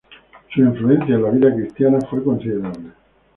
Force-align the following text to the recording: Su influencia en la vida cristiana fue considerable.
Su 0.51 0.59
influencia 0.61 1.13
en 1.13 1.21
la 1.21 1.29
vida 1.29 1.53
cristiana 1.53 1.99
fue 2.09 2.23
considerable. 2.23 2.91